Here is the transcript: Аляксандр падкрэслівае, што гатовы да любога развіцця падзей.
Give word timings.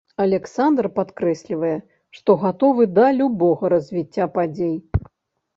Аляксандр 0.23 0.87
падкрэслівае, 0.95 1.73
што 2.19 2.37
гатовы 2.45 2.87
да 2.97 3.05
любога 3.19 3.71
развіцця 3.75 4.31
падзей. 4.39 4.77